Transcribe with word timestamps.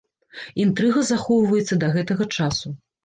Інтрыга 0.63 1.03
захоўваецца 1.11 1.79
да 1.85 1.91
гэтага 1.97 2.29
часу. 2.39 2.67